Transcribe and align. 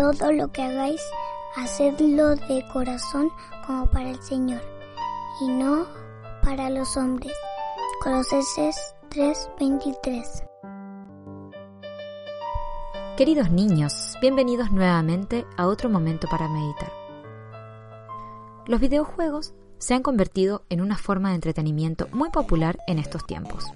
todo 0.00 0.32
lo 0.32 0.50
que 0.50 0.62
hagáis, 0.62 1.02
hacedlo 1.56 2.34
de 2.34 2.64
corazón 2.72 3.30
como 3.66 3.84
para 3.90 4.08
el 4.08 4.22
Señor 4.22 4.62
y 5.42 5.48
no 5.48 5.86
para 6.42 6.70
los 6.70 6.96
hombres. 6.96 7.34
Colosenses 8.02 8.94
3:23 9.10 10.42
Queridos 13.18 13.50
niños, 13.50 14.14
bienvenidos 14.22 14.70
nuevamente 14.70 15.44
a 15.58 15.66
otro 15.66 15.90
momento 15.90 16.26
para 16.30 16.48
meditar. 16.48 16.90
Los 18.66 18.80
videojuegos 18.80 19.52
se 19.76 19.92
han 19.92 20.02
convertido 20.02 20.64
en 20.70 20.80
una 20.80 20.96
forma 20.96 21.28
de 21.28 21.34
entretenimiento 21.34 22.08
muy 22.12 22.30
popular 22.30 22.78
en 22.86 22.98
estos 22.98 23.26
tiempos. 23.26 23.66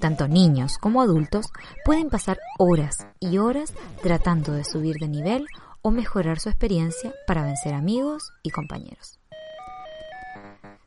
Tanto 0.00 0.28
niños 0.28 0.78
como 0.78 1.02
adultos 1.02 1.46
pueden 1.84 2.10
pasar 2.10 2.38
horas 2.58 3.06
y 3.20 3.38
horas 3.38 3.72
tratando 4.02 4.52
de 4.52 4.64
subir 4.64 4.96
de 4.96 5.08
nivel 5.08 5.46
o 5.82 5.90
mejorar 5.90 6.40
su 6.40 6.48
experiencia 6.48 7.14
para 7.26 7.42
vencer 7.42 7.74
amigos 7.74 8.32
y 8.42 8.50
compañeros. 8.50 9.18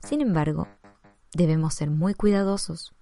Sin 0.04 0.22
embargo, 0.22 0.68
debemos 1.34 1.73
ser 1.76 1.90
muy 1.90 2.14
cuidadosos 2.14 2.94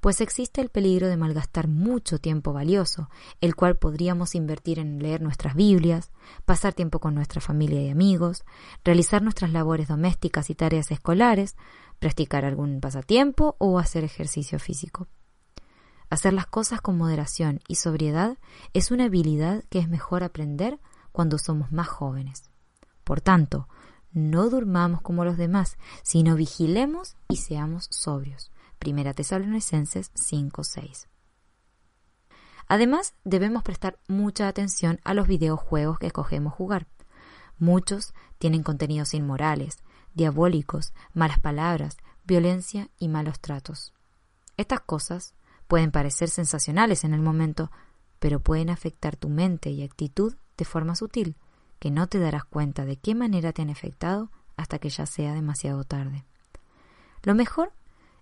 pues 0.00 0.20
existe 0.20 0.60
el 0.60 0.68
peligro 0.68 1.08
de 1.08 1.16
malgastar 1.16 1.68
mucho 1.68 2.18
tiempo 2.18 2.52
valioso, 2.52 3.08
el 3.40 3.54
cual 3.54 3.76
podríamos 3.76 4.34
invertir 4.34 4.78
en 4.78 4.98
leer 4.98 5.22
nuestras 5.22 5.54
Biblias, 5.54 6.10
pasar 6.44 6.74
tiempo 6.74 6.98
con 6.98 7.14
nuestra 7.14 7.40
familia 7.40 7.80
y 7.82 7.90
amigos, 7.90 8.44
realizar 8.84 9.22
nuestras 9.22 9.52
labores 9.52 9.88
domésticas 9.88 10.50
y 10.50 10.54
tareas 10.54 10.90
escolares, 10.90 11.56
practicar 11.98 12.44
algún 12.44 12.80
pasatiempo 12.80 13.56
o 13.58 13.78
hacer 13.78 14.04
ejercicio 14.04 14.58
físico. 14.58 15.08
Hacer 16.12 16.34
las 16.34 16.44
cosas 16.44 16.82
con 16.82 16.98
moderación 16.98 17.60
y 17.68 17.76
sobriedad 17.76 18.36
es 18.74 18.90
una 18.90 19.04
habilidad 19.04 19.64
que 19.70 19.78
es 19.78 19.88
mejor 19.88 20.22
aprender 20.22 20.78
cuando 21.10 21.38
somos 21.38 21.72
más 21.72 21.88
jóvenes. 21.88 22.50
Por 23.02 23.22
tanto, 23.22 23.66
no 24.12 24.50
durmamos 24.50 25.00
como 25.00 25.24
los 25.24 25.38
demás, 25.38 25.78
sino 26.02 26.36
vigilemos 26.36 27.16
y 27.30 27.36
seamos 27.38 27.86
sobrios. 27.90 28.50
Primera 28.78 29.14
Tesalonicenses 29.14 30.12
5:6. 30.14 31.08
Además, 32.68 33.14
debemos 33.24 33.62
prestar 33.62 33.98
mucha 34.06 34.48
atención 34.48 35.00
a 35.04 35.14
los 35.14 35.26
videojuegos 35.26 35.98
que 35.98 36.08
escogemos 36.08 36.52
jugar. 36.52 36.88
Muchos 37.58 38.12
tienen 38.36 38.62
contenidos 38.62 39.14
inmorales, 39.14 39.78
diabólicos, 40.12 40.92
malas 41.14 41.40
palabras, 41.40 41.96
violencia 42.26 42.90
y 42.98 43.08
malos 43.08 43.40
tratos. 43.40 43.94
Estas 44.58 44.80
cosas 44.80 45.32
pueden 45.72 45.90
parecer 45.90 46.28
sensacionales 46.28 47.02
en 47.02 47.14
el 47.14 47.22
momento, 47.22 47.70
pero 48.18 48.40
pueden 48.40 48.68
afectar 48.68 49.16
tu 49.16 49.30
mente 49.30 49.70
y 49.70 49.82
actitud 49.82 50.34
de 50.58 50.66
forma 50.66 50.94
sutil, 50.94 51.34
que 51.78 51.90
no 51.90 52.08
te 52.08 52.18
darás 52.18 52.44
cuenta 52.44 52.84
de 52.84 52.98
qué 52.98 53.14
manera 53.14 53.54
te 53.54 53.62
han 53.62 53.70
afectado 53.70 54.30
hasta 54.58 54.78
que 54.78 54.90
ya 54.90 55.06
sea 55.06 55.32
demasiado 55.32 55.84
tarde. 55.84 56.26
Lo 57.22 57.34
mejor 57.34 57.72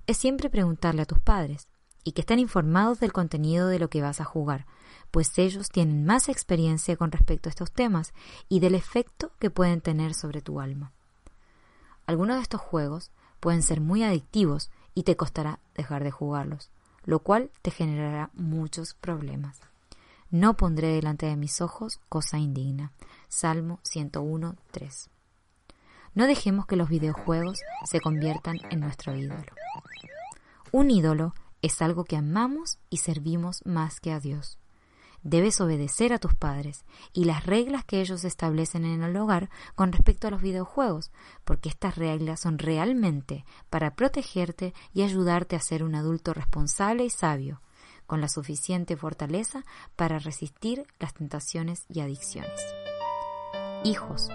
es 0.07 0.17
siempre 0.17 0.49
preguntarle 0.49 1.03
a 1.03 1.07
tus 1.07 1.19
padres 1.19 1.67
y 2.05 2.13
que 2.13 2.21
estén 2.21 2.39
informados 2.39 3.01
del 3.01 3.13
contenido 3.13 3.67
de 3.67 3.81
lo 3.81 3.91
que 3.91 4.01
vas 4.01 4.21
a 4.21 4.25
jugar, 4.25 4.65
pues 5.11 5.37
ellos 5.37 5.71
tienen 5.71 6.05
más 6.05 6.29
experiencia 6.29 6.97
con 6.97 7.11
respecto 7.11 7.49
a 7.49 7.51
estos 7.51 7.73
temas 7.73 8.15
y 8.49 8.61
del 8.61 8.77
efecto 8.77 9.33
que 9.41 9.51
pueden 9.51 9.81
tener 9.81 10.15
sobre 10.15 10.41
tu 10.41 10.61
alma. 10.61 10.93
Algunos 12.07 12.37
de 12.37 12.43
estos 12.43 12.61
juegos 12.61 13.11
pueden 13.41 13.63
ser 13.63 13.81
muy 13.81 14.05
adictivos 14.05 14.71
y 14.95 15.03
te 15.03 15.17
costará 15.17 15.59
dejar 15.75 16.05
de 16.05 16.13
jugarlos, 16.13 16.71
lo 17.11 17.19
cual 17.19 17.51
te 17.61 17.73
generará 17.73 18.31
muchos 18.35 18.95
problemas. 18.95 19.59
No 20.31 20.57
pondré 20.57 20.95
delante 20.95 21.27
de 21.27 21.35
mis 21.35 21.61
ojos 21.61 21.99
cosa 22.09 22.39
indigna. 22.39 22.93
Salmo 23.27 23.81
101, 23.83 24.55
3. 24.71 25.11
No 26.15 26.29
dejemos 26.29 26.67
que 26.67 26.77
los 26.77 26.89
videojuegos 26.89 27.59
se 27.85 28.01
conviertan 28.01 28.59
en 28.71 28.79
nuestro 28.79 29.17
ídolo. 29.17 29.43
Un 30.71 30.93
ídolo 30.93 31.35
es 31.63 31.83
algo 31.83 32.05
que 32.05 32.17
amamos 32.17 32.79
y 32.91 32.99
servimos 32.99 33.67
más 33.67 33.99
que 33.99 34.13
a 34.13 34.21
Dios. 34.21 34.60
Debes 35.23 35.61
obedecer 35.61 36.13
a 36.13 36.19
tus 36.19 36.35
padres 36.35 36.85
y 37.13 37.25
las 37.25 37.45
reglas 37.45 37.85
que 37.85 38.01
ellos 38.01 38.25
establecen 38.25 38.85
en 38.85 39.03
el 39.03 39.17
hogar 39.17 39.51
con 39.75 39.93
respecto 39.93 40.29
a 40.29 40.31
los 40.31 40.41
videojuegos, 40.41 41.11
porque 41.45 41.69
estas 41.69 41.97
reglas 41.97 42.41
son 42.41 42.59
realmente 42.59 43.45
para 43.69 43.95
protegerte 43.95 44.73
y 44.95 45.03
ayudarte 45.03 45.57
a 45.57 45.61
ser 45.61 45.85
un 45.85 45.95
adulto 45.95 46.33
responsable 46.33 47.05
y 47.05 47.11
sabio, 47.11 47.61
con 48.07 48.21
la 48.21 48.29
suficiente 48.29 48.97
fortaleza 48.97 49.65
para 49.95 50.19
resistir 50.19 50.87
las 50.99 51.15
tentaciones 51.15 51.85
y 51.89 52.01
adicciones. 52.01 52.61
Hijos, 53.85 54.29